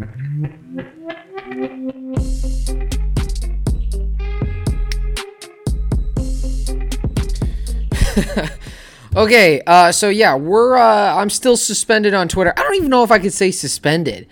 okay, 9.16 9.60
uh, 9.66 9.92
so 9.92 10.08
yeah, 10.08 10.36
we're 10.36 10.76
uh, 10.76 11.16
I'm 11.16 11.30
still 11.30 11.56
suspended 11.56 12.14
on 12.14 12.28
Twitter. 12.28 12.54
I 12.56 12.62
don't 12.62 12.76
even 12.76 12.88
know 12.88 13.04
if 13.04 13.10
I 13.10 13.18
could 13.18 13.32
say 13.32 13.50
suspended. 13.50 14.26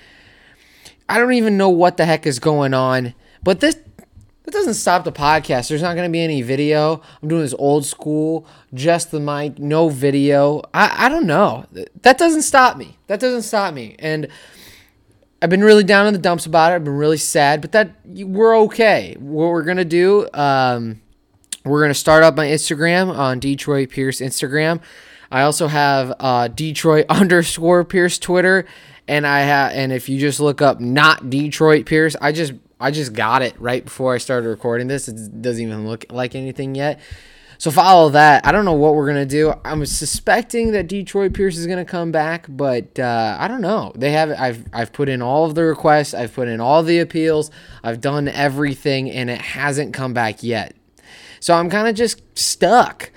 I 1.08 1.18
don't 1.18 1.32
even 1.32 1.56
know 1.56 1.68
what 1.68 1.96
the 1.96 2.06
heck 2.06 2.26
is 2.26 2.38
going 2.38 2.74
on. 2.74 3.14
But 3.42 3.60
this 3.60 3.76
that 4.44 4.52
doesn't 4.52 4.74
stop 4.74 5.04
the 5.04 5.12
podcast. 5.12 5.68
There's 5.68 5.82
not 5.82 5.94
going 5.94 6.08
to 6.08 6.12
be 6.12 6.22
any 6.22 6.40
video. 6.40 7.02
I'm 7.22 7.28
doing 7.28 7.42
this 7.42 7.54
old 7.58 7.84
school, 7.84 8.46
just 8.72 9.10
the 9.10 9.20
mic, 9.20 9.58
no 9.58 9.90
video. 9.90 10.62
I, 10.72 11.06
I 11.06 11.08
don't 11.10 11.26
know. 11.26 11.66
That 12.00 12.16
doesn't 12.16 12.42
stop 12.42 12.78
me. 12.78 12.96
That 13.08 13.20
doesn't 13.20 13.42
stop 13.42 13.74
me. 13.74 13.96
And 13.98 14.28
I've 15.40 15.50
been 15.50 15.62
really 15.62 15.84
down 15.84 16.06
in 16.06 16.12
the 16.12 16.18
dumps 16.18 16.46
about 16.46 16.72
it. 16.72 16.76
I've 16.76 16.84
been 16.84 16.96
really 16.96 17.16
sad, 17.16 17.60
but 17.60 17.72
that 17.72 17.92
we're 18.04 18.58
okay. 18.60 19.16
What 19.18 19.50
we're 19.50 19.62
gonna 19.62 19.84
do, 19.84 20.28
um, 20.34 21.00
we're 21.64 21.80
gonna 21.80 21.94
start 21.94 22.24
up 22.24 22.36
my 22.36 22.46
Instagram 22.46 23.16
on 23.16 23.38
Detroit 23.38 23.90
Pierce 23.90 24.20
Instagram. 24.20 24.80
I 25.30 25.42
also 25.42 25.68
have 25.68 26.14
uh, 26.18 26.48
Detroit 26.48 27.06
underscore 27.08 27.84
Pierce 27.84 28.18
Twitter, 28.18 28.66
and 29.06 29.26
I 29.26 29.40
have 29.40 29.72
and 29.72 29.92
if 29.92 30.08
you 30.08 30.18
just 30.18 30.40
look 30.40 30.60
up 30.60 30.80
not 30.80 31.30
Detroit 31.30 31.86
Pierce, 31.86 32.16
I 32.20 32.32
just 32.32 32.54
I 32.80 32.90
just 32.90 33.12
got 33.12 33.42
it 33.42 33.54
right 33.60 33.84
before 33.84 34.14
I 34.14 34.18
started 34.18 34.48
recording 34.48 34.88
this. 34.88 35.08
It 35.08 35.40
doesn't 35.40 35.62
even 35.62 35.86
look 35.86 36.06
like 36.10 36.34
anything 36.34 36.74
yet. 36.74 37.00
So 37.58 37.72
follow 37.72 38.10
that. 38.10 38.46
I 38.46 38.52
don't 38.52 38.64
know 38.64 38.74
what 38.74 38.94
we're 38.94 39.08
gonna 39.08 39.26
do. 39.26 39.52
I'm 39.64 39.84
suspecting 39.84 40.70
that 40.72 40.86
Detroit 40.86 41.34
Pierce 41.34 41.56
is 41.56 41.66
gonna 41.66 41.84
come 41.84 42.12
back, 42.12 42.46
but 42.48 42.98
uh, 43.00 43.36
I 43.38 43.48
don't 43.48 43.60
know. 43.60 43.92
They 43.96 44.12
have. 44.12 44.30
I've 44.30 44.64
I've 44.72 44.92
put 44.92 45.08
in 45.08 45.20
all 45.20 45.44
of 45.44 45.56
the 45.56 45.64
requests. 45.64 46.14
I've 46.14 46.32
put 46.32 46.46
in 46.46 46.60
all 46.60 46.84
the 46.84 47.00
appeals. 47.00 47.50
I've 47.82 48.00
done 48.00 48.28
everything, 48.28 49.10
and 49.10 49.28
it 49.28 49.40
hasn't 49.40 49.92
come 49.92 50.14
back 50.14 50.44
yet. 50.44 50.76
So 51.40 51.52
I'm 51.54 51.68
kind 51.68 51.88
of 51.88 51.96
just 51.96 52.22
stuck. 52.38 53.10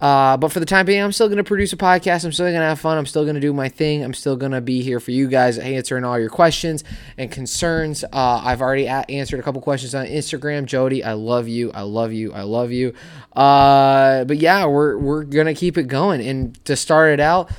Uh, 0.00 0.36
but 0.36 0.52
for 0.52 0.60
the 0.60 0.66
time 0.66 0.84
being, 0.84 1.02
I'm 1.02 1.12
still 1.12 1.28
going 1.28 1.38
to 1.38 1.44
produce 1.44 1.72
a 1.72 1.76
podcast. 1.76 2.24
I'm 2.24 2.32
still 2.32 2.46
going 2.46 2.54
to 2.54 2.66
have 2.66 2.80
fun. 2.80 2.98
I'm 2.98 3.06
still 3.06 3.24
going 3.24 3.34
to 3.34 3.40
do 3.40 3.52
my 3.52 3.68
thing. 3.68 4.04
I'm 4.04 4.14
still 4.14 4.36
going 4.36 4.52
to 4.52 4.60
be 4.60 4.82
here 4.82 5.00
for 5.00 5.10
you 5.10 5.28
guys, 5.28 5.58
answering 5.58 6.04
all 6.04 6.18
your 6.18 6.28
questions 6.28 6.84
and 7.16 7.30
concerns. 7.30 8.04
Uh, 8.04 8.42
I've 8.44 8.60
already 8.60 8.86
a- 8.86 9.06
answered 9.08 9.40
a 9.40 9.42
couple 9.42 9.60
questions 9.62 9.94
on 9.94 10.06
Instagram. 10.06 10.66
Jody, 10.66 11.02
I 11.02 11.14
love 11.14 11.48
you. 11.48 11.72
I 11.72 11.82
love 11.82 12.12
you. 12.12 12.32
I 12.32 12.42
love 12.42 12.72
you. 12.72 12.92
Uh, 13.34 14.24
but 14.24 14.36
yeah, 14.38 14.66
we're, 14.66 14.98
we're 14.98 15.24
going 15.24 15.46
to 15.46 15.54
keep 15.54 15.78
it 15.78 15.88
going. 15.88 16.20
And 16.20 16.62
to 16.66 16.76
start 16.76 17.12
it 17.12 17.20
out, 17.20 17.50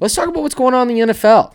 let's 0.00 0.14
talk 0.14 0.28
about 0.28 0.42
what's 0.42 0.54
going 0.54 0.74
on 0.74 0.90
in 0.90 1.08
the 1.08 1.12
NFL. 1.14 1.52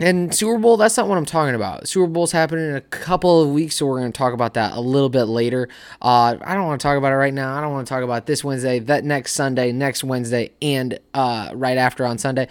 And 0.00 0.32
Super 0.32 0.58
Bowl, 0.58 0.76
that's 0.76 0.96
not 0.96 1.08
what 1.08 1.18
I'm 1.18 1.26
talking 1.26 1.56
about. 1.56 1.88
Super 1.88 2.06
Bowl's 2.06 2.30
happening 2.30 2.70
in 2.70 2.76
a 2.76 2.80
couple 2.80 3.42
of 3.42 3.50
weeks, 3.50 3.76
so 3.76 3.86
we're 3.86 3.98
going 3.98 4.12
to 4.12 4.16
talk 4.16 4.32
about 4.32 4.54
that 4.54 4.74
a 4.74 4.80
little 4.80 5.08
bit 5.08 5.24
later. 5.24 5.68
Uh, 6.00 6.36
I 6.40 6.54
don't 6.54 6.66
want 6.66 6.80
to 6.80 6.86
talk 6.86 6.96
about 6.96 7.12
it 7.12 7.16
right 7.16 7.34
now. 7.34 7.56
I 7.56 7.60
don't 7.60 7.72
want 7.72 7.86
to 7.86 7.92
talk 7.92 8.04
about 8.04 8.26
this 8.26 8.44
Wednesday, 8.44 8.78
that 8.78 9.04
next 9.04 9.32
Sunday, 9.32 9.72
next 9.72 10.04
Wednesday, 10.04 10.52
and 10.62 11.00
uh, 11.14 11.50
right 11.52 11.76
after 11.76 12.06
on 12.06 12.16
Sunday. 12.18 12.46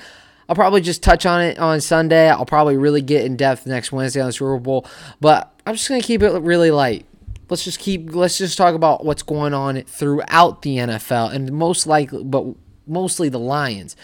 I'll 0.50 0.56
probably 0.56 0.81
just 0.81 1.04
touch 1.04 1.26
on 1.26 1.42
it 1.42 1.58
on 1.58 1.80
Sunday. 1.80 2.30
I'll 2.30 2.45
probably 2.45 2.76
really 2.76 3.02
get 3.02 3.26
in 3.26 3.38
depth 3.38 3.66
next 3.66 3.92
Wednesday 3.94 4.20
on 4.20 4.28
the 4.28 4.34
Super 4.34 4.59
Bowl, 4.59 4.86
but 5.22 5.54
I'm 5.66 5.76
just 5.76 5.88
going 5.88 6.02
to 6.02 6.08
keep 6.08 6.22
it 6.22 6.32
really 6.42 6.72
light. 6.72 7.06
Let's 7.50 7.64
just 7.64 7.80
keep. 7.80 8.14
Let's 8.14 8.38
just 8.38 8.58
talk 8.58 8.76
about 8.76 9.06
what's 9.06 9.23
going 9.23 9.54
on 9.54 9.82
throughout 9.84 10.64
the 10.64 10.78
NFL, 10.78 11.34
and 11.34 11.52
most 11.54 11.88
likely, 11.88 12.23
but 12.23 12.45
mostly 12.86 13.30
the 13.30 13.39
Lions. 13.39 13.95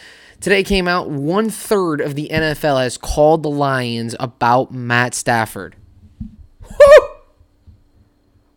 Today 0.43 0.61
came 0.61 0.89
out 0.89 1.09
one 1.09 1.49
third 1.49 2.01
of 2.01 2.15
the 2.15 2.27
NFL 2.29 2.83
has 2.83 2.97
called 2.97 3.43
the 3.43 3.49
Lions 3.49 4.13
about 4.19 4.73
Matt 4.73 5.13
Stafford. 5.13 5.77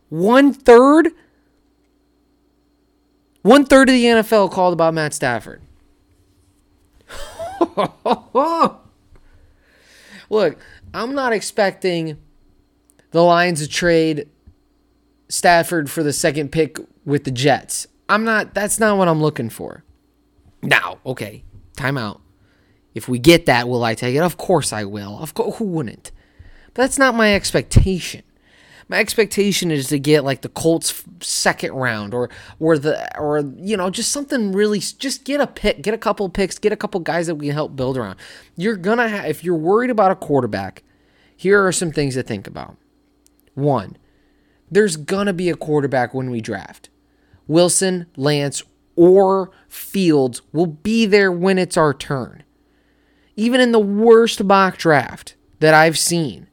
One 0.08 0.52
third? 0.52 1.10
One 3.42 3.64
third 3.64 3.88
of 3.88 3.92
the 3.92 4.02
NFL 4.02 4.50
called 4.50 4.72
about 4.72 4.94
Matt 4.94 5.14
Stafford. 5.14 5.62
Look, 10.28 10.58
I'm 10.92 11.14
not 11.14 11.32
expecting 11.32 12.18
the 13.12 13.22
Lions 13.22 13.60
to 13.60 13.68
trade 13.68 14.28
Stafford 15.28 15.88
for 15.88 16.02
the 16.02 16.12
second 16.12 16.50
pick 16.50 16.80
with 17.04 17.22
the 17.22 17.30
Jets. 17.30 17.86
I'm 18.08 18.24
not, 18.24 18.54
that's 18.54 18.80
not 18.80 18.98
what 18.98 19.06
I'm 19.06 19.22
looking 19.22 19.50
for. 19.50 19.84
Now, 20.62 20.98
okay, 21.06 21.44
timeout. 21.76 22.20
If 22.94 23.08
we 23.08 23.18
get 23.18 23.46
that, 23.46 23.68
will 23.68 23.84
I 23.84 23.94
take 23.94 24.14
it? 24.14 24.22
Of 24.22 24.38
course 24.38 24.72
I 24.72 24.84
will. 24.84 25.18
Of 25.18 25.34
course, 25.34 25.58
who 25.58 25.64
wouldn't? 25.64 26.12
But 26.72 26.82
that's 26.82 26.98
not 26.98 27.14
my 27.14 27.34
expectation. 27.34 28.22
My 28.88 28.98
expectation 28.98 29.70
is 29.70 29.88
to 29.88 29.98
get 29.98 30.24
like 30.24 30.42
the 30.42 30.48
Colts 30.48 31.02
second 31.20 31.72
round 31.72 32.14
or 32.14 32.30
or 32.60 32.78
the 32.78 33.18
or 33.20 33.40
you 33.56 33.76
know 33.76 33.90
just 33.90 34.12
something 34.12 34.52
really 34.52 34.78
just 34.78 35.24
get 35.24 35.40
a 35.40 35.46
pick, 35.46 35.82
get 35.82 35.92
a 35.92 35.98
couple 35.98 36.28
picks, 36.28 36.58
get 36.58 36.72
a 36.72 36.76
couple 36.76 37.00
guys 37.00 37.26
that 37.26 37.34
we 37.34 37.46
can 37.46 37.54
help 37.54 37.74
build 37.74 37.96
around. 37.96 38.18
You're 38.56 38.76
gonna 38.76 39.08
have 39.08 39.26
if 39.26 39.42
you're 39.42 39.56
worried 39.56 39.90
about 39.90 40.12
a 40.12 40.16
quarterback, 40.16 40.84
here 41.36 41.66
are 41.66 41.72
some 41.72 41.90
things 41.90 42.14
to 42.14 42.22
think 42.22 42.46
about. 42.46 42.76
One, 43.54 43.96
there's 44.70 44.96
gonna 44.96 45.32
be 45.32 45.50
a 45.50 45.56
quarterback 45.56 46.14
when 46.14 46.30
we 46.30 46.40
draft. 46.40 46.88
Wilson, 47.48 48.06
Lance, 48.16 48.62
or 48.96 49.50
Fields 49.68 50.42
will 50.52 50.66
be 50.66 51.06
there 51.06 51.30
when 51.30 51.58
it's 51.58 51.76
our 51.76 51.94
turn. 51.94 52.42
Even 53.36 53.60
in 53.60 53.72
the 53.72 53.78
worst 53.78 54.42
mock 54.42 54.78
draft 54.78 55.36
that 55.60 55.74
I've 55.74 55.98
seen, 55.98 56.48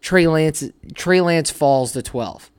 Trey 0.00 0.26
Lance 0.26 0.68
Trey 0.94 1.20
Lance 1.20 1.50
falls 1.50 1.92
to 1.92 2.02
12. 2.02 2.50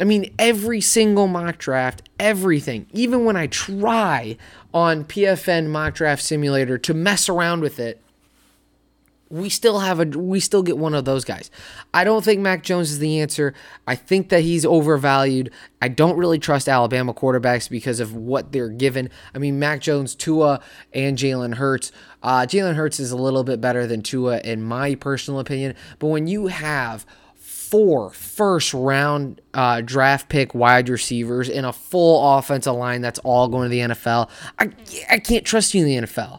I 0.00 0.04
mean, 0.04 0.34
every 0.38 0.80
single 0.80 1.28
mock 1.28 1.58
draft, 1.58 2.08
everything, 2.18 2.86
even 2.92 3.24
when 3.24 3.36
I 3.36 3.46
try 3.46 4.36
on 4.72 5.04
PFN 5.04 5.68
mock 5.68 5.94
draft 5.94 6.22
simulator 6.22 6.78
to 6.78 6.94
mess 6.94 7.28
around 7.28 7.60
with 7.60 7.78
it, 7.78 8.00
we 9.34 9.48
still 9.48 9.80
have 9.80 9.98
a 9.98 10.04
we 10.04 10.38
still 10.38 10.62
get 10.62 10.78
one 10.78 10.94
of 10.94 11.04
those 11.04 11.24
guys. 11.24 11.50
I 11.92 12.04
don't 12.04 12.24
think 12.24 12.40
Mac 12.40 12.62
Jones 12.62 12.92
is 12.92 13.00
the 13.00 13.18
answer. 13.20 13.52
I 13.84 13.96
think 13.96 14.28
that 14.28 14.42
he's 14.42 14.64
overvalued. 14.64 15.50
I 15.82 15.88
don't 15.88 16.16
really 16.16 16.38
trust 16.38 16.68
Alabama 16.68 17.12
quarterbacks 17.12 17.68
because 17.68 17.98
of 17.98 18.14
what 18.14 18.52
they're 18.52 18.68
given. 18.68 19.10
I 19.34 19.38
mean, 19.38 19.58
Mac 19.58 19.80
Jones, 19.80 20.14
Tua, 20.14 20.60
and 20.92 21.18
Jalen 21.18 21.54
Hurts. 21.54 21.90
Uh, 22.22 22.42
Jalen 22.42 22.76
Hurts 22.76 23.00
is 23.00 23.10
a 23.10 23.16
little 23.16 23.42
bit 23.42 23.60
better 23.60 23.88
than 23.88 24.02
Tua 24.02 24.38
in 24.38 24.62
my 24.62 24.94
personal 24.94 25.40
opinion. 25.40 25.74
But 25.98 26.06
when 26.08 26.28
you 26.28 26.46
have 26.46 27.04
four 27.34 28.10
first 28.10 28.72
round 28.72 29.40
uh, 29.52 29.80
draft 29.80 30.28
pick 30.28 30.54
wide 30.54 30.88
receivers 30.88 31.48
in 31.48 31.64
a 31.64 31.72
full 31.72 32.38
offensive 32.38 32.76
line 32.76 33.00
that's 33.00 33.18
all 33.24 33.48
going 33.48 33.64
to 33.64 33.68
the 33.68 33.94
NFL, 33.94 34.30
I, 34.60 34.70
I 35.10 35.18
can't 35.18 35.44
trust 35.44 35.74
you 35.74 35.84
in 35.84 35.88
the 35.88 36.06
NFL. 36.06 36.38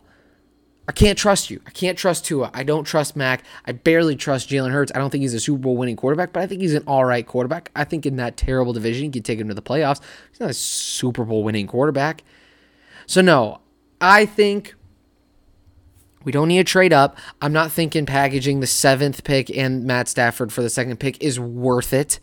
I 0.87 0.91
can't 0.91 1.17
trust 1.17 1.49
you. 1.49 1.61
I 1.65 1.71
can't 1.71 1.97
trust 1.97 2.25
Tua. 2.25 2.51
I 2.53 2.63
don't 2.63 2.83
trust 2.83 3.15
Mac. 3.15 3.43
I 3.65 3.71
barely 3.71 4.15
trust 4.15 4.49
Jalen 4.49 4.71
Hurts. 4.71 4.91
I 4.93 4.99
don't 4.99 5.09
think 5.09 5.23
he's 5.23 5.33
a 5.33 5.39
Super 5.39 5.59
Bowl 5.59 5.77
winning 5.77 5.95
quarterback, 5.95 6.31
but 6.31 6.43
I 6.43 6.47
think 6.47 6.61
he's 6.61 6.75
an 6.75 6.83
all 6.85 7.05
right 7.05 7.25
quarterback. 7.25 7.71
I 7.75 7.83
think 7.85 8.05
in 8.05 8.17
that 8.17 8.37
terrible 8.37 8.71
division, 8.71 9.05
you 9.05 9.11
could 9.11 9.25
take 9.25 9.39
him 9.39 9.47
to 9.47 9.55
the 9.55 9.63
playoffs. 9.63 9.99
He's 10.29 10.39
not 10.39 10.51
a 10.51 10.53
Super 10.53 11.25
Bowl 11.25 11.43
winning 11.43 11.65
quarterback. 11.65 12.23
So, 13.07 13.21
no, 13.21 13.61
I 13.99 14.25
think 14.25 14.75
we 16.23 16.31
don't 16.31 16.49
need 16.49 16.57
to 16.57 16.63
trade 16.63 16.93
up. 16.93 17.17
I'm 17.41 17.53
not 17.53 17.71
thinking 17.71 18.05
packaging 18.05 18.59
the 18.59 18.67
seventh 18.67 19.23
pick 19.23 19.55
and 19.55 19.85
Matt 19.85 20.07
Stafford 20.07 20.53
for 20.53 20.61
the 20.61 20.69
second 20.69 20.99
pick 20.99 21.21
is 21.21 21.39
worth 21.39 21.93
it. 21.93 22.19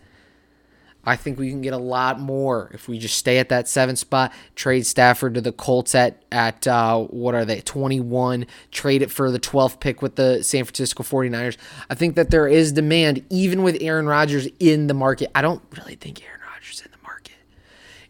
I 1.04 1.16
think 1.16 1.38
we 1.38 1.50
can 1.50 1.62
get 1.62 1.72
a 1.72 1.78
lot 1.78 2.20
more 2.20 2.70
if 2.72 2.88
we 2.88 2.98
just 2.98 3.16
stay 3.16 3.38
at 3.38 3.48
that 3.48 3.66
seven 3.66 3.96
spot. 3.96 4.32
Trade 4.54 4.86
Stafford 4.86 5.34
to 5.34 5.40
the 5.40 5.52
Colts 5.52 5.94
at 5.94 6.22
at 6.30 6.66
uh, 6.66 7.00
what 7.04 7.34
are 7.34 7.44
they 7.44 7.60
21? 7.60 8.46
Trade 8.70 9.02
it 9.02 9.10
for 9.10 9.30
the 9.30 9.40
12th 9.40 9.80
pick 9.80 10.00
with 10.00 10.14
the 10.14 10.42
San 10.42 10.64
Francisco 10.64 11.02
49ers. 11.02 11.56
I 11.90 11.94
think 11.94 12.14
that 12.14 12.30
there 12.30 12.46
is 12.46 12.72
demand 12.72 13.24
even 13.30 13.62
with 13.62 13.78
Aaron 13.80 14.06
Rodgers 14.06 14.46
in 14.60 14.86
the 14.86 14.94
market. 14.94 15.30
I 15.34 15.42
don't 15.42 15.62
really 15.76 15.96
think 15.96 16.22
Aaron 16.24 16.40
Rodgers 16.52 16.82
in 16.84 16.92
the 16.92 17.02
market. 17.02 17.34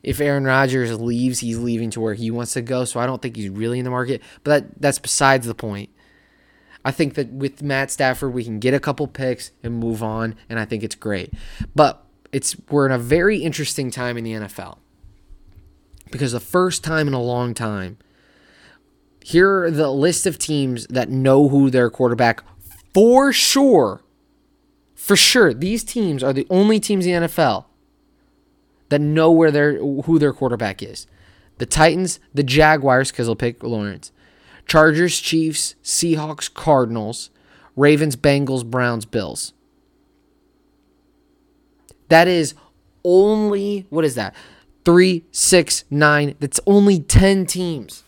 If 0.02 0.20
Aaron 0.20 0.44
Rodgers 0.44 1.00
leaves, 1.00 1.40
he's 1.40 1.58
leaving 1.58 1.90
to 1.90 2.00
where 2.00 2.14
he 2.14 2.30
wants 2.30 2.52
to 2.52 2.62
go. 2.62 2.84
So 2.84 3.00
I 3.00 3.06
don't 3.06 3.22
think 3.22 3.36
he's 3.36 3.48
really 3.48 3.78
in 3.78 3.84
the 3.84 3.90
market. 3.90 4.20
But 4.44 4.50
that, 4.50 4.82
that's 4.82 4.98
besides 4.98 5.46
the 5.46 5.54
point. 5.54 5.88
I 6.84 6.90
think 6.90 7.14
that 7.14 7.30
with 7.30 7.62
Matt 7.62 7.90
Stafford, 7.90 8.34
we 8.34 8.44
can 8.44 8.58
get 8.58 8.74
a 8.74 8.80
couple 8.80 9.06
picks 9.06 9.52
and 9.62 9.78
move 9.78 10.02
on, 10.02 10.34
and 10.48 10.58
I 10.58 10.64
think 10.64 10.82
it's 10.82 10.96
great. 10.96 11.32
But 11.74 12.04
it's 12.32 12.56
we're 12.70 12.86
in 12.86 12.92
a 12.92 12.98
very 12.98 13.38
interesting 13.38 13.90
time 13.90 14.16
in 14.16 14.24
the 14.24 14.32
NFL 14.32 14.78
because 16.10 16.32
the 16.32 16.40
first 16.40 16.82
time 16.82 17.06
in 17.06 17.14
a 17.14 17.22
long 17.22 17.54
time, 17.54 17.98
here 19.22 19.64
are 19.64 19.70
the 19.70 19.90
list 19.90 20.26
of 20.26 20.38
teams 20.38 20.86
that 20.88 21.10
know 21.10 21.48
who 21.48 21.70
their 21.70 21.90
quarterback 21.90 22.42
for 22.92 23.32
sure. 23.32 24.02
For 24.94 25.16
sure, 25.16 25.52
these 25.52 25.82
teams 25.82 26.22
are 26.22 26.32
the 26.32 26.46
only 26.48 26.78
teams 26.78 27.06
in 27.06 27.22
the 27.22 27.28
NFL 27.28 27.66
that 28.88 29.00
know 29.00 29.32
where 29.32 29.50
their 29.50 29.78
who 29.78 30.18
their 30.18 30.32
quarterback 30.32 30.82
is. 30.82 31.06
The 31.58 31.66
Titans, 31.66 32.20
the 32.32 32.42
Jaguars, 32.42 33.10
because 33.10 33.26
they'll 33.26 33.36
pick 33.36 33.62
Lawrence, 33.62 34.12
Chargers, 34.66 35.18
Chiefs, 35.18 35.74
Seahawks, 35.82 36.52
Cardinals, 36.52 37.30
Ravens, 37.76 38.16
Bengals, 38.16 38.64
Browns, 38.64 39.04
Bills. 39.04 39.52
That 42.12 42.28
is 42.28 42.54
only, 43.04 43.86
what 43.88 44.04
is 44.04 44.16
that? 44.16 44.34
Three, 44.84 45.24
six, 45.30 45.84
nine. 45.90 46.34
That's 46.40 46.60
only 46.66 47.00
10 47.00 47.46
teams. 47.46 48.02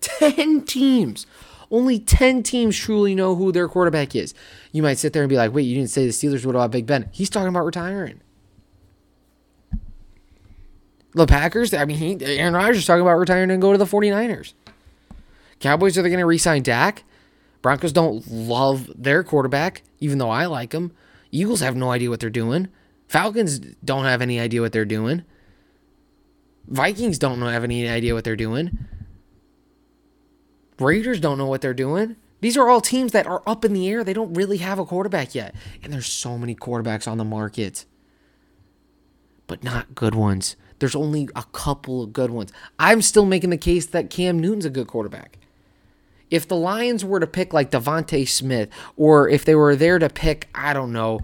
10 0.00 0.62
teams. 0.62 1.26
Only 1.70 1.98
10 1.98 2.42
teams 2.42 2.78
truly 2.78 3.14
know 3.14 3.34
who 3.34 3.52
their 3.52 3.68
quarterback 3.68 4.16
is. 4.16 4.32
You 4.72 4.82
might 4.82 4.96
sit 4.96 5.12
there 5.12 5.22
and 5.22 5.28
be 5.28 5.36
like, 5.36 5.52
wait, 5.52 5.64
you 5.64 5.74
didn't 5.74 5.90
say 5.90 6.06
the 6.06 6.12
Steelers. 6.12 6.46
What 6.46 6.54
about 6.54 6.70
Big 6.70 6.86
Ben? 6.86 7.10
He's 7.12 7.28
talking 7.28 7.48
about 7.48 7.66
retiring. 7.66 8.22
The 11.12 11.26
Packers, 11.26 11.74
I 11.74 11.84
mean, 11.84 11.98
he, 11.98 12.24
Aaron 12.38 12.54
Rodgers 12.54 12.78
is 12.78 12.86
talking 12.86 13.02
about 13.02 13.18
retiring 13.18 13.50
and 13.50 13.60
go 13.60 13.72
to 13.72 13.76
the 13.76 13.84
49ers. 13.84 14.54
Cowboys, 15.60 15.98
are 15.98 16.02
they 16.02 16.08
going 16.08 16.20
to 16.20 16.26
re 16.26 16.38
sign 16.38 16.62
Dak? 16.62 17.04
Broncos 17.60 17.92
don't 17.92 18.26
love 18.30 18.90
their 18.96 19.22
quarterback, 19.22 19.82
even 20.00 20.16
though 20.16 20.30
I 20.30 20.46
like 20.46 20.72
him. 20.72 20.92
Eagles 21.30 21.60
have 21.60 21.76
no 21.76 21.90
idea 21.90 22.08
what 22.08 22.20
they're 22.20 22.30
doing. 22.30 22.68
Falcons 23.08 23.58
don't 23.84 24.04
have 24.04 24.22
any 24.22 24.40
idea 24.40 24.60
what 24.60 24.72
they're 24.72 24.84
doing. 24.84 25.22
Vikings 26.66 27.18
don't 27.18 27.40
have 27.40 27.64
any 27.64 27.88
idea 27.88 28.14
what 28.14 28.24
they're 28.24 28.36
doing. 28.36 28.78
Raiders 30.78 31.20
don't 31.20 31.38
know 31.38 31.46
what 31.46 31.60
they're 31.60 31.74
doing. 31.74 32.16
These 32.40 32.56
are 32.56 32.68
all 32.68 32.80
teams 32.80 33.12
that 33.12 33.26
are 33.26 33.42
up 33.46 33.64
in 33.64 33.72
the 33.72 33.88
air. 33.88 34.04
They 34.04 34.12
don't 34.12 34.34
really 34.34 34.58
have 34.58 34.78
a 34.78 34.84
quarterback 34.84 35.34
yet. 35.34 35.54
And 35.82 35.92
there's 35.92 36.06
so 36.06 36.36
many 36.36 36.54
quarterbacks 36.54 37.06
on 37.06 37.18
the 37.18 37.24
market, 37.24 37.86
but 39.46 39.62
not 39.62 39.94
good 39.94 40.14
ones. 40.14 40.56
There's 40.78 40.96
only 40.96 41.28
a 41.36 41.44
couple 41.52 42.02
of 42.02 42.12
good 42.12 42.30
ones. 42.30 42.52
I'm 42.78 43.00
still 43.00 43.24
making 43.24 43.50
the 43.50 43.56
case 43.56 43.86
that 43.86 44.10
Cam 44.10 44.38
Newton's 44.38 44.64
a 44.64 44.70
good 44.70 44.88
quarterback. 44.88 45.38
If 46.30 46.48
the 46.48 46.56
Lions 46.56 47.04
were 47.04 47.20
to 47.20 47.26
pick 47.26 47.52
like 47.52 47.70
DeVonta 47.70 48.28
Smith, 48.28 48.68
or 48.96 49.28
if 49.28 49.44
they 49.44 49.54
were 49.54 49.76
there 49.76 49.98
to 49.98 50.08
pick, 50.08 50.48
I 50.54 50.72
don't 50.72 50.92
know, 50.92 51.20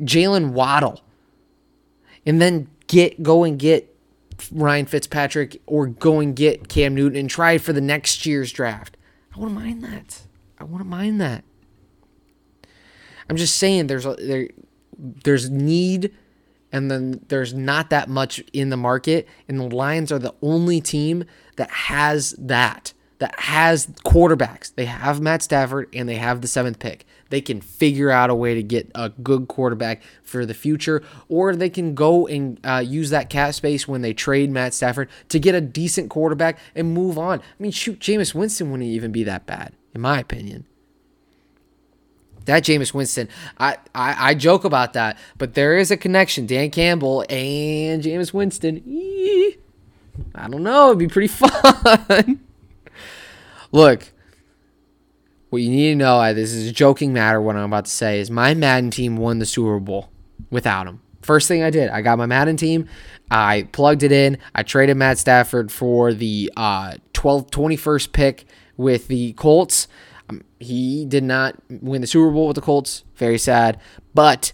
Jaylen 0.00 0.50
Waddle, 0.52 1.02
and 2.26 2.40
then 2.40 2.68
get 2.86 3.22
go 3.22 3.44
and 3.44 3.58
get 3.58 3.94
Ryan 4.52 4.86
Fitzpatrick 4.86 5.60
or 5.66 5.86
go 5.86 6.20
and 6.20 6.34
get 6.34 6.68
Cam 6.68 6.94
Newton 6.94 7.18
and 7.18 7.30
try 7.30 7.58
for 7.58 7.72
the 7.72 7.80
next 7.80 8.26
year's 8.26 8.52
draft. 8.52 8.96
I 9.34 9.38
wouldn't 9.38 9.58
mind 9.58 9.82
that. 9.84 10.22
I 10.58 10.64
wouldn't 10.64 10.90
mind 10.90 11.20
that. 11.20 11.44
I'm 13.28 13.36
just 13.36 13.56
saying 13.56 13.86
there's 13.86 14.06
a 14.06 14.14
there 14.14 14.48
there's 14.98 15.50
need 15.50 16.14
and 16.72 16.90
then 16.90 17.24
there's 17.28 17.54
not 17.54 17.90
that 17.90 18.08
much 18.08 18.40
in 18.52 18.70
the 18.70 18.76
market 18.76 19.28
and 19.48 19.58
the 19.58 19.74
Lions 19.74 20.10
are 20.10 20.18
the 20.18 20.34
only 20.42 20.80
team 20.80 21.24
that 21.56 21.70
has 21.70 22.34
that 22.38 22.92
that 23.18 23.38
has 23.40 23.86
quarterbacks. 24.04 24.74
They 24.74 24.84
have 24.86 25.20
Matt 25.20 25.42
Stafford 25.42 25.88
and 25.94 26.08
they 26.08 26.16
have 26.16 26.40
the 26.40 26.48
7th 26.48 26.78
pick 26.78 27.04
they 27.30 27.40
can 27.40 27.60
figure 27.60 28.10
out 28.10 28.30
a 28.30 28.34
way 28.34 28.54
to 28.54 28.62
get 28.62 28.90
a 28.94 29.10
good 29.10 29.48
quarterback 29.48 30.02
for 30.22 30.46
the 30.46 30.54
future, 30.54 31.02
or 31.28 31.54
they 31.54 31.70
can 31.70 31.94
go 31.94 32.26
and 32.26 32.58
uh, 32.64 32.82
use 32.84 33.10
that 33.10 33.30
cap 33.30 33.54
space 33.54 33.86
when 33.86 34.02
they 34.02 34.12
trade 34.12 34.50
Matt 34.50 34.74
Stafford 34.74 35.08
to 35.28 35.38
get 35.38 35.54
a 35.54 35.60
decent 35.60 36.10
quarterback 36.10 36.58
and 36.74 36.94
move 36.94 37.18
on. 37.18 37.40
I 37.40 37.42
mean, 37.58 37.72
shoot, 37.72 37.98
Jameis 38.00 38.34
Winston 38.34 38.70
wouldn't 38.70 38.88
even 38.88 39.12
be 39.12 39.24
that 39.24 39.46
bad, 39.46 39.72
in 39.94 40.00
my 40.00 40.20
opinion. 40.20 40.64
That 42.46 42.64
Jameis 42.64 42.94
Winston, 42.94 43.28
I, 43.58 43.76
I, 43.94 44.30
I 44.30 44.34
joke 44.34 44.64
about 44.64 44.94
that, 44.94 45.18
but 45.36 45.52
there 45.52 45.76
is 45.76 45.90
a 45.90 45.98
connection. 45.98 46.46
Dan 46.46 46.70
Campbell 46.70 47.26
and 47.28 48.02
Jameis 48.02 48.32
Winston. 48.32 48.82
Eee, 48.86 49.58
I 50.34 50.48
don't 50.48 50.62
know. 50.62 50.86
It'd 50.86 50.98
be 50.98 51.08
pretty 51.08 51.28
fun. 51.28 52.40
Look, 53.72 54.12
what 55.50 55.62
you 55.62 55.70
need 55.70 55.90
to 55.90 55.96
know, 55.96 56.34
this 56.34 56.52
is 56.52 56.68
a 56.68 56.72
joking 56.72 57.12
matter. 57.12 57.40
What 57.40 57.56
I'm 57.56 57.64
about 57.64 57.86
to 57.86 57.90
say 57.90 58.20
is 58.20 58.30
my 58.30 58.54
Madden 58.54 58.90
team 58.90 59.16
won 59.16 59.38
the 59.38 59.46
Super 59.46 59.78
Bowl 59.80 60.10
without 60.50 60.86
him. 60.86 61.00
First 61.22 61.48
thing 61.48 61.62
I 61.62 61.70
did, 61.70 61.90
I 61.90 62.00
got 62.00 62.18
my 62.18 62.26
Madden 62.26 62.56
team. 62.56 62.88
I 63.30 63.68
plugged 63.72 64.02
it 64.02 64.12
in. 64.12 64.38
I 64.54 64.62
traded 64.62 64.96
Matt 64.96 65.18
Stafford 65.18 65.70
for 65.70 66.14
the 66.14 66.50
uh, 66.56 66.94
12, 67.12 67.50
21st 67.50 68.12
pick 68.12 68.46
with 68.76 69.08
the 69.08 69.32
Colts. 69.34 69.88
Um, 70.30 70.42
he 70.60 71.04
did 71.04 71.24
not 71.24 71.56
win 71.68 72.00
the 72.00 72.06
Super 72.06 72.30
Bowl 72.30 72.46
with 72.46 72.54
the 72.54 72.62
Colts. 72.62 73.04
Very 73.16 73.38
sad. 73.38 73.80
But 74.14 74.52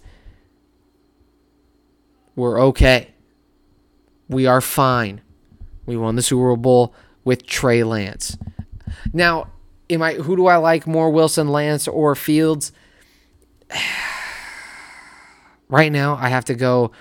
we're 2.35 2.59
okay. 2.59 3.13
We 4.27 4.47
are 4.47 4.61
fine. 4.61 5.21
We 5.85 5.95
won 5.95 6.15
the 6.15 6.21
Super 6.21 6.55
Bowl 6.55 6.93
with 7.23 7.45
Trey 7.45 7.83
Lance. 7.83 8.37
Now, 9.15 9.47
am 9.89 10.01
I 10.01 10.15
who 10.15 10.35
do 10.35 10.47
I 10.47 10.57
like 10.57 10.85
more, 10.85 11.09
Wilson, 11.09 11.47
Lance, 11.47 11.87
or 11.87 12.15
Fields? 12.15 12.73
right 15.69 15.89
now, 15.89 16.17
I 16.19 16.27
have 16.27 16.43
to 16.45 16.53
go 16.53 16.91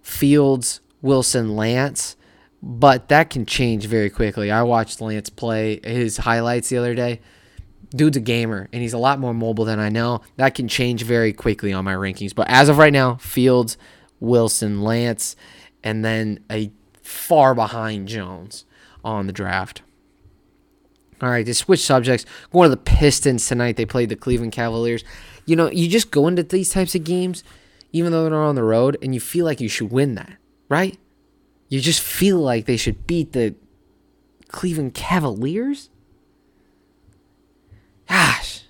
Fields, 0.00 0.80
Wilson, 1.02 1.56
Lance, 1.56 2.14
but 2.62 3.08
that 3.08 3.30
can 3.30 3.46
change 3.46 3.86
very 3.86 4.10
quickly. 4.10 4.48
I 4.52 4.62
watched 4.62 5.00
Lance 5.00 5.28
play 5.28 5.80
his 5.82 6.18
highlights 6.18 6.68
the 6.68 6.78
other 6.78 6.94
day. 6.94 7.20
Dude's 7.90 8.16
a 8.16 8.20
gamer, 8.20 8.68
and 8.72 8.80
he's 8.80 8.92
a 8.92 8.98
lot 8.98 9.18
more 9.18 9.34
mobile 9.34 9.64
than 9.64 9.80
I 9.80 9.88
know. 9.88 10.20
That 10.36 10.54
can 10.54 10.68
change 10.68 11.02
very 11.02 11.32
quickly 11.32 11.72
on 11.72 11.84
my 11.84 11.94
rankings. 11.94 12.32
But 12.32 12.48
as 12.48 12.68
of 12.68 12.78
right 12.78 12.92
now, 12.92 13.16
Fields, 13.16 13.76
Wilson, 14.20 14.82
Lance, 14.82 15.34
and 15.82 16.04
then 16.04 16.44
a 16.48 16.70
far 17.02 17.56
behind 17.56 18.06
Jones 18.06 18.64
on 19.04 19.26
the 19.26 19.32
draft. 19.32 19.82
All 21.22 21.30
right, 21.30 21.46
to 21.46 21.54
switch 21.54 21.80
subjects, 21.80 22.26
going 22.52 22.66
to 22.66 22.76
the 22.76 22.82
Pistons 22.82 23.46
tonight. 23.46 23.76
They 23.76 23.86
played 23.86 24.10
the 24.10 24.16
Cleveland 24.16 24.52
Cavaliers. 24.52 25.02
You 25.46 25.56
know, 25.56 25.70
you 25.70 25.88
just 25.88 26.10
go 26.10 26.28
into 26.28 26.42
these 26.42 26.70
types 26.70 26.94
of 26.94 27.04
games, 27.04 27.42
even 27.92 28.12
though 28.12 28.24
they're 28.24 28.34
on 28.34 28.54
the 28.54 28.62
road, 28.62 28.98
and 29.00 29.14
you 29.14 29.20
feel 29.20 29.44
like 29.44 29.60
you 29.60 29.68
should 29.68 29.90
win 29.90 30.14
that, 30.16 30.36
right? 30.68 30.98
You 31.68 31.80
just 31.80 32.02
feel 32.02 32.38
like 32.38 32.66
they 32.66 32.76
should 32.76 33.06
beat 33.06 33.32
the 33.32 33.54
Cleveland 34.48 34.94
Cavaliers. 34.94 35.88
Gosh, 38.08 38.62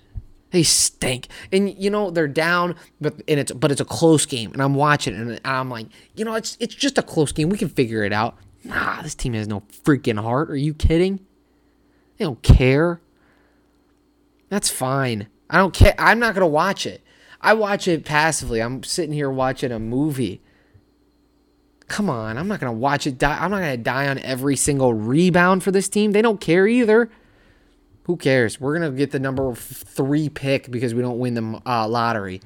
they 0.51 0.63
stink. 0.63 1.27
And 1.51 1.77
you 1.77 1.89
know 1.89 2.11
they're 2.11 2.27
down, 2.27 2.75
but 3.01 3.21
and 3.27 3.39
it's 3.39 3.51
but 3.51 3.71
it's 3.71 3.81
a 3.81 3.85
close 3.85 4.25
game, 4.25 4.53
and 4.53 4.61
I'm 4.61 4.73
watching, 4.73 5.15
and 5.15 5.39
I'm 5.43 5.69
like, 5.69 5.87
you 6.15 6.23
know, 6.23 6.35
it's 6.35 6.57
it's 6.59 6.73
just 6.73 6.97
a 6.97 7.03
close 7.03 7.31
game. 7.33 7.49
We 7.49 7.57
can 7.57 7.69
figure 7.69 8.03
it 8.03 8.13
out. 8.13 8.37
Nah, 8.63 9.01
this 9.01 9.15
team 9.15 9.33
has 9.33 9.47
no 9.47 9.61
freaking 9.83 10.19
heart. 10.19 10.49
Are 10.49 10.55
you 10.55 10.73
kidding? 10.73 11.19
They 12.17 12.25
don't 12.25 12.41
care. 12.41 13.01
That's 14.49 14.69
fine. 14.69 15.27
I 15.49 15.57
don't 15.57 15.73
care. 15.73 15.95
I'm 15.97 16.19
not 16.19 16.33
going 16.33 16.41
to 16.41 16.47
watch 16.47 16.85
it. 16.85 17.03
I 17.41 17.53
watch 17.53 17.87
it 17.87 18.05
passively. 18.05 18.61
I'm 18.61 18.83
sitting 18.83 19.13
here 19.13 19.29
watching 19.29 19.71
a 19.71 19.79
movie. 19.79 20.41
Come 21.87 22.09
on. 22.09 22.37
I'm 22.37 22.47
not 22.47 22.59
going 22.59 22.73
to 22.73 22.77
watch 22.77 23.07
it 23.07 23.17
die. 23.17 23.37
I'm 23.39 23.51
not 23.51 23.59
going 23.59 23.77
to 23.77 23.83
die 23.83 24.07
on 24.07 24.19
every 24.19 24.55
single 24.55 24.93
rebound 24.93 25.63
for 25.63 25.71
this 25.71 25.87
team. 25.87 26.11
They 26.11 26.21
don't 26.21 26.41
care 26.41 26.67
either. 26.67 27.09
Who 28.03 28.17
cares? 28.17 28.59
We're 28.59 28.77
going 28.77 28.91
to 28.91 28.97
get 28.97 29.11
the 29.11 29.19
number 29.19 29.53
three 29.53 30.29
pick 30.29 30.71
because 30.71 30.93
we 30.93 31.01
don't 31.01 31.19
win 31.19 31.33
the 31.33 31.61
uh, 31.65 31.87
lottery. 31.87 32.41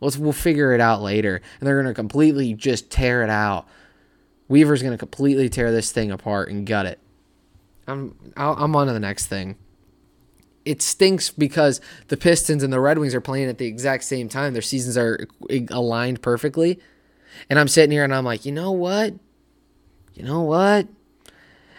Let's, 0.00 0.18
we'll 0.18 0.32
figure 0.32 0.72
it 0.72 0.80
out 0.80 1.02
later. 1.02 1.40
And 1.58 1.66
they're 1.66 1.80
going 1.80 1.92
to 1.92 1.94
completely 1.94 2.54
just 2.54 2.90
tear 2.90 3.22
it 3.22 3.30
out. 3.30 3.66
Weaver's 4.48 4.82
going 4.82 4.92
to 4.92 4.98
completely 4.98 5.48
tear 5.48 5.72
this 5.72 5.92
thing 5.92 6.10
apart 6.10 6.50
and 6.50 6.66
gut 6.66 6.86
it. 6.86 6.98
I'm 7.92 8.32
I'm 8.36 8.76
on 8.76 8.86
to 8.86 8.92
the 8.92 9.00
next 9.00 9.26
thing. 9.26 9.56
It 10.64 10.80
stinks 10.80 11.30
because 11.30 11.80
the 12.08 12.16
Pistons 12.16 12.62
and 12.62 12.72
the 12.72 12.80
Red 12.80 12.98
Wings 12.98 13.14
are 13.14 13.20
playing 13.20 13.48
at 13.48 13.58
the 13.58 13.66
exact 13.66 14.04
same 14.04 14.28
time. 14.28 14.52
Their 14.52 14.62
seasons 14.62 14.96
are 14.96 15.26
aligned 15.70 16.22
perfectly. 16.22 16.78
And 17.50 17.58
I'm 17.58 17.68
sitting 17.68 17.90
here 17.90 18.04
and 18.04 18.14
I'm 18.14 18.24
like, 18.24 18.44
you 18.44 18.52
know 18.52 18.70
what? 18.70 19.14
You 20.14 20.24
know 20.24 20.42
what? 20.42 20.86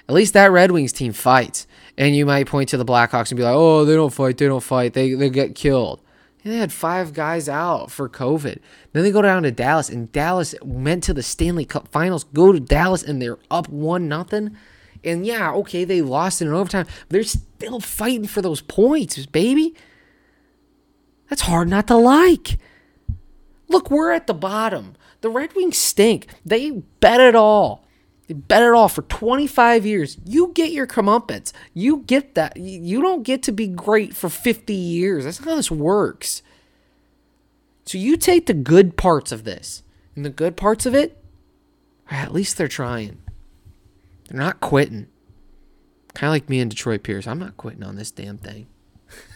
At 0.10 0.16
least 0.16 0.34
that 0.34 0.52
Red 0.52 0.72
Wings 0.72 0.92
team 0.92 1.14
fights. 1.14 1.66
And 1.98 2.16
you 2.16 2.26
might 2.26 2.48
point 2.48 2.70
to 2.70 2.78
the 2.78 2.86
Blackhawks 2.86 3.30
and 3.30 3.38
be 3.38 3.44
like, 3.44 3.56
oh, 3.56 3.86
they 3.86 3.96
don't 3.96 4.14
fight. 4.14 4.38
They 4.38 4.48
don't 4.48 4.64
fight. 4.64 4.94
They, 4.94 5.14
they 5.14 5.30
get 5.30 5.56
killed. 5.56 6.02
And 6.44 6.52
they 6.52 6.58
had 6.58 6.74
five 6.74 7.14
guys 7.14 7.48
out 7.48 7.90
for 7.90 8.10
COVID. 8.10 8.60
Then 8.92 9.04
they 9.04 9.12
go 9.12 9.22
down 9.22 9.44
to 9.44 9.52
Dallas, 9.52 9.90
and 9.90 10.12
Dallas 10.12 10.54
went 10.62 11.04
to 11.06 11.14
the 11.14 11.24
Stanley 11.24 11.64
Cup 11.64 11.88
Finals. 11.88 12.26
Go 12.26 12.52
to 12.52 12.60
Dallas, 12.60 13.02
and 13.04 13.22
they're 13.22 13.40
up 13.50 13.70
one 13.70 14.10
nothing. 14.10 14.58
And 15.04 15.26
yeah, 15.26 15.52
okay, 15.52 15.84
they 15.84 16.02
lost 16.02 16.42
in 16.42 16.48
overtime. 16.48 16.88
They're 17.10 17.24
still 17.24 17.80
fighting 17.80 18.28
for 18.28 18.42
those 18.42 18.62
points, 18.62 19.26
baby. 19.26 19.76
That's 21.30 21.44
hard 21.44 21.70
not 21.70 21.88
to 21.88 21.96
like. 21.96 22.58
Look, 23.68 23.90
we're 23.90 24.12
at 24.12 24.28
the 24.28 24.34
bottom. 24.34 24.96
The 25.22 25.30
Red 25.30 25.56
Wings 25.56 25.78
stink. 25.78 26.28
They 26.46 26.72
bet 27.00 27.20
it 27.20 27.36
all. 27.36 27.88
They 28.28 28.34
bet 28.34 28.62
it 28.62 28.74
all 28.74 28.88
for 28.88 29.02
25 29.02 29.86
years. 29.86 30.18
You 30.26 30.52
get 30.54 30.72
your 30.72 30.88
comeuppance. 30.88 31.52
You 31.74 32.04
get 32.06 32.36
that. 32.36 32.58
You 32.58 33.02
don't 33.02 33.24
get 33.24 33.42
to 33.44 33.52
be 33.52 33.68
great 33.68 34.16
for 34.16 34.30
50 34.30 34.74
years. 34.74 35.26
That's 35.26 35.40
how 35.40 35.56
this 35.56 35.72
works. 35.72 36.42
So 37.86 37.98
you 37.98 38.16
take 38.16 38.46
the 38.46 38.54
good 38.54 38.96
parts 38.96 39.32
of 39.32 39.44
this. 39.44 39.84
And 40.16 40.24
the 40.24 40.30
good 40.30 40.56
parts 40.56 40.86
of 40.86 40.94
it, 40.94 41.18
at 42.10 42.32
least 42.32 42.58
they're 42.58 42.68
trying. 42.68 43.23
They're 44.34 44.42
not 44.42 44.60
quitting. 44.60 45.06
Kind 46.16 46.30
of 46.30 46.34
like 46.34 46.50
me 46.50 46.60
and 46.60 46.72
Detroit 46.72 47.04
Pierce. 47.04 47.28
I'm 47.28 47.38
not 47.38 47.56
quitting 47.56 47.84
on 47.84 47.98
this 47.98 48.10
damn 48.10 48.40
thing. 48.40 48.66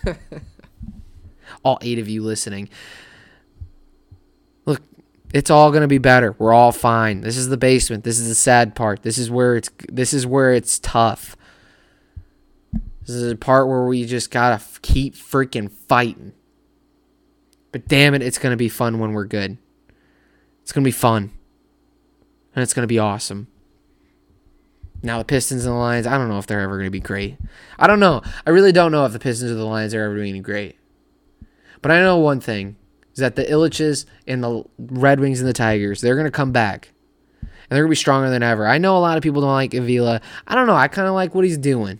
all 1.63 1.77
eight 1.83 1.99
of 1.99 2.09
you 2.09 2.23
listening. 2.23 2.67
Look, 4.65 4.81
it's 5.35 5.51
all 5.51 5.69
going 5.69 5.83
to 5.83 5.87
be 5.87 5.99
better. 5.99 6.35
We're 6.39 6.51
all 6.51 6.71
fine. 6.71 7.21
This 7.21 7.37
is 7.37 7.49
the 7.49 7.57
basement. 7.57 8.05
This 8.05 8.17
is 8.17 8.27
the 8.27 8.33
sad 8.33 8.73
part. 8.75 9.03
This 9.03 9.19
is 9.19 9.29
where 9.29 9.55
it's 9.55 9.69
this 9.87 10.13
is 10.13 10.25
where 10.25 10.51
it's 10.51 10.79
tough. 10.79 11.37
This 13.01 13.15
is 13.15 13.31
a 13.31 13.35
part 13.35 13.67
where 13.67 13.85
we 13.85 14.03
just 14.03 14.31
got 14.31 14.59
to 14.59 14.79
keep 14.81 15.13
freaking 15.13 15.71
fighting. 15.71 16.33
But 17.71 17.87
damn 17.87 18.15
it, 18.15 18.23
it's 18.23 18.39
going 18.39 18.51
to 18.51 18.57
be 18.57 18.67
fun 18.67 18.97
when 18.97 19.11
we're 19.11 19.25
good. 19.25 19.59
It's 20.63 20.71
going 20.71 20.83
to 20.83 20.87
be 20.87 20.91
fun. 20.91 21.31
And 22.55 22.63
it's 22.63 22.73
going 22.73 22.83
to 22.83 22.87
be 22.87 22.97
awesome. 22.97 23.47
Now 25.03 25.19
the 25.19 25.25
Pistons 25.25 25.65
and 25.65 25.73
the 25.73 25.77
Lions, 25.77 26.07
I 26.07 26.17
don't 26.17 26.29
know 26.29 26.39
if 26.39 26.47
they're 26.47 26.61
ever 26.61 26.75
going 26.75 26.87
to 26.87 26.91
be 26.91 26.99
great. 26.99 27.37
I 27.77 27.87
don't 27.87 27.99
know. 27.99 28.21
I 28.45 28.49
really 28.49 28.71
don't 28.71 28.91
know 28.91 29.05
if 29.05 29.13
the 29.13 29.19
Pistons 29.19 29.51
or 29.51 29.55
the 29.55 29.65
Lions 29.65 29.93
are 29.93 30.01
ever 30.01 30.15
going 30.15 30.27
to 30.27 30.33
be 30.33 30.39
great. 30.39 30.77
But 31.81 31.91
I 31.91 31.99
know 31.99 32.17
one 32.17 32.39
thing 32.39 32.75
is 33.13 33.19
that 33.19 33.35
the 33.35 33.45
Ilitches 33.45 34.05
and 34.25 34.43
the 34.43 34.63
Red 34.79 35.19
Wings 35.19 35.39
and 35.39 35.47
the 35.47 35.53
Tigers, 35.53 36.01
they're 36.01 36.15
going 36.15 36.25
to 36.25 36.31
come 36.31 36.51
back. 36.51 36.91
And 37.41 37.75
they're 37.75 37.83
going 37.83 37.89
to 37.89 37.91
be 37.91 37.95
stronger 37.95 38.29
than 38.29 38.43
ever. 38.43 38.65
I 38.65 38.77
know 38.77 38.97
a 38.97 38.99
lot 38.99 39.17
of 39.17 39.23
people 39.23 39.41
don't 39.41 39.51
like 39.51 39.73
Avila. 39.73 40.21
I 40.47 40.55
don't 40.55 40.67
know. 40.67 40.75
I 40.75 40.87
kind 40.87 41.07
of 41.07 41.13
like 41.13 41.35
what 41.35 41.43
he's 41.43 41.57
doing. 41.57 41.99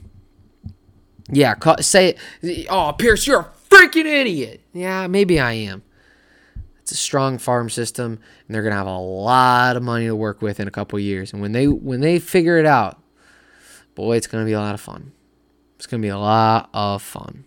Yeah, 1.30 1.56
say 1.82 2.16
it. 2.42 2.68
Oh, 2.70 2.94
Pierce, 2.98 3.27
you're 3.27 3.42
a 3.42 3.51
freaking 3.70 4.06
idiot. 4.06 4.62
Yeah, 4.74 5.08
maybe 5.08 5.39
I 5.39 5.51
am. 5.54 5.84
It's 6.88 6.94
a 6.94 6.96
strong 6.96 7.38
farm 7.38 7.70
system, 7.70 8.17
and 8.48 8.56
they're 8.56 8.63
gonna 8.63 8.77
have 8.77 8.88
a 8.88 8.98
lot 8.98 9.75
of 9.75 9.84
money 9.84 10.06
to 10.06 10.15
work 10.15 10.41
with 10.41 10.58
in 10.62 10.70
a 10.70 10.72
couple 10.72 10.98
years. 10.98 11.34
And 11.34 11.41
when 11.41 11.51
they 11.51 11.67
when 11.67 12.00
they 12.00 12.17
figure 12.17 12.58
it 12.58 12.65
out, 12.65 12.98
boy, 13.94 14.15
it's 14.15 14.25
gonna 14.25 14.46
be 14.46 14.53
a 14.53 14.60
lot 14.62 14.74
of 14.74 14.79
fun. 14.79 15.12
It's 15.75 15.86
gonna 15.86 16.00
be 16.00 16.08
a 16.08 16.17
lot 16.17 16.70
of 16.74 17.01
fun. 17.01 17.44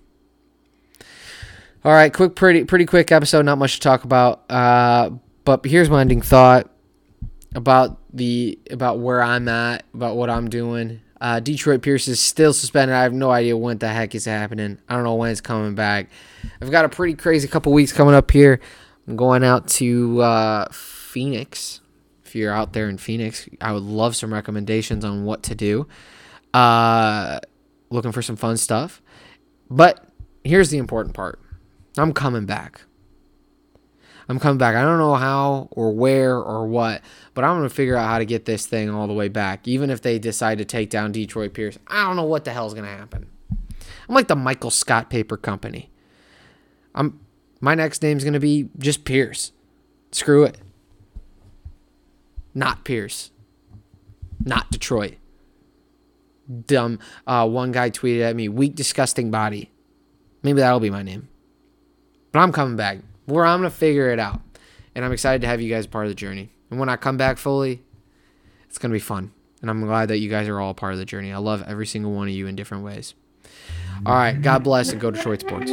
All 1.82 1.92
right, 1.92 2.12
quick, 2.12 2.34
pretty 2.34 2.64
pretty 2.64 2.84
quick 2.84 3.10
episode. 3.10 3.46
Not 3.46 3.56
much 3.56 3.76
to 3.76 3.80
talk 3.80 4.04
about. 4.04 4.42
Uh, 4.50 5.12
but 5.46 5.64
here's 5.64 5.88
my 5.88 6.02
ending 6.02 6.20
thought 6.20 6.68
about 7.54 7.96
the 8.12 8.58
about 8.70 8.98
where 8.98 9.22
I'm 9.22 9.48
at, 9.48 9.84
about 9.94 10.16
what 10.16 10.28
I'm 10.28 10.50
doing. 10.50 11.00
Uh, 11.18 11.40
Detroit 11.40 11.80
Pierce 11.80 12.08
is 12.08 12.20
still 12.20 12.52
suspended. 12.52 12.94
I 12.94 13.04
have 13.04 13.14
no 13.14 13.30
idea 13.30 13.56
what 13.56 13.80
the 13.80 13.88
heck 13.88 14.14
is 14.14 14.26
happening. 14.26 14.78
I 14.86 14.96
don't 14.96 15.04
know 15.04 15.14
when 15.14 15.30
it's 15.30 15.40
coming 15.40 15.74
back. 15.74 16.10
I've 16.60 16.70
got 16.70 16.84
a 16.84 16.90
pretty 16.90 17.14
crazy 17.14 17.48
couple 17.48 17.72
weeks 17.72 17.90
coming 17.90 18.14
up 18.14 18.30
here. 18.30 18.60
I'm 19.06 19.16
going 19.16 19.44
out 19.44 19.68
to 19.68 20.20
uh, 20.20 20.68
Phoenix. 20.72 21.80
If 22.24 22.34
you're 22.36 22.52
out 22.52 22.72
there 22.72 22.88
in 22.88 22.98
Phoenix, 22.98 23.48
I 23.60 23.72
would 23.72 23.82
love 23.82 24.14
some 24.14 24.32
recommendations 24.32 25.04
on 25.04 25.24
what 25.24 25.42
to 25.44 25.54
do. 25.54 25.88
Uh, 26.54 27.40
looking 27.90 28.12
for 28.12 28.22
some 28.22 28.36
fun 28.36 28.56
stuff. 28.56 29.02
But 29.68 30.04
here's 30.44 30.70
the 30.70 30.78
important 30.78 31.14
part 31.14 31.40
I'm 31.98 32.12
coming 32.12 32.46
back. 32.46 32.82
I'm 34.28 34.38
coming 34.38 34.58
back. 34.58 34.76
I 34.76 34.82
don't 34.82 34.98
know 34.98 35.16
how 35.16 35.68
or 35.72 35.90
where 35.92 36.36
or 36.36 36.68
what, 36.68 37.02
but 37.34 37.42
I'm 37.42 37.56
going 37.56 37.68
to 37.68 37.74
figure 37.74 37.96
out 37.96 38.06
how 38.06 38.18
to 38.18 38.24
get 38.24 38.44
this 38.44 38.64
thing 38.64 38.88
all 38.88 39.08
the 39.08 39.12
way 39.12 39.26
back. 39.26 39.66
Even 39.66 39.90
if 39.90 40.02
they 40.02 40.20
decide 40.20 40.58
to 40.58 40.64
take 40.64 40.88
down 40.88 41.10
Detroit 41.10 41.52
Pierce, 41.52 41.78
I 41.88 42.06
don't 42.06 42.14
know 42.14 42.22
what 42.22 42.44
the 42.44 42.52
hell's 42.52 42.72
going 42.72 42.86
to 42.86 42.90
happen. 42.90 43.28
I'm 44.08 44.14
like 44.14 44.28
the 44.28 44.36
Michael 44.36 44.70
Scott 44.70 45.10
Paper 45.10 45.36
Company. 45.36 45.90
I'm 46.94 47.18
my 47.60 47.74
next 47.74 48.02
name's 48.02 48.24
going 48.24 48.34
to 48.34 48.40
be 48.40 48.68
just 48.78 49.04
Pierce. 49.04 49.52
Screw 50.12 50.44
it. 50.44 50.58
Not 52.54 52.84
Pierce. 52.84 53.30
Not 54.44 54.70
Detroit. 54.70 55.16
Dumb. 56.66 56.98
Uh, 57.26 57.48
one 57.48 57.70
guy 57.70 57.90
tweeted 57.90 58.22
at 58.22 58.34
me, 58.34 58.48
weak, 58.48 58.74
disgusting 58.74 59.30
body. 59.30 59.70
Maybe 60.42 60.60
that'll 60.60 60.80
be 60.80 60.90
my 60.90 61.02
name. 61.02 61.28
But 62.32 62.40
I'm 62.40 62.52
coming 62.52 62.76
back. 62.76 62.98
Where 63.26 63.44
I'm 63.44 63.60
going 63.60 63.70
to 63.70 63.76
figure 63.76 64.10
it 64.10 64.18
out. 64.18 64.40
And 64.94 65.04
I'm 65.04 65.12
excited 65.12 65.42
to 65.42 65.46
have 65.46 65.60
you 65.60 65.70
guys 65.70 65.86
part 65.86 66.06
of 66.06 66.10
the 66.10 66.16
journey. 66.16 66.50
And 66.70 66.80
when 66.80 66.88
I 66.88 66.96
come 66.96 67.16
back 67.16 67.38
fully, 67.38 67.82
it's 68.68 68.78
going 68.78 68.90
to 68.90 68.94
be 68.94 69.00
fun. 69.00 69.32
And 69.60 69.70
I'm 69.70 69.84
glad 69.84 70.08
that 70.08 70.18
you 70.18 70.30
guys 70.30 70.48
are 70.48 70.58
all 70.58 70.74
part 70.74 70.94
of 70.94 70.98
the 70.98 71.04
journey. 71.04 71.32
I 71.32 71.38
love 71.38 71.62
every 71.66 71.86
single 71.86 72.12
one 72.12 72.28
of 72.28 72.34
you 72.34 72.46
in 72.46 72.56
different 72.56 72.82
ways. 72.82 73.14
All 74.06 74.14
right. 74.14 74.40
God 74.40 74.64
bless 74.64 74.90
and 74.90 75.00
go 75.00 75.10
Detroit 75.10 75.40
Sports. 75.40 75.70